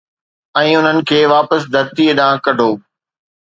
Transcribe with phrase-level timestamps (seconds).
[0.59, 2.69] ۽ انھن کي واپس ڌرتيءَ ڏانھن ڪڍو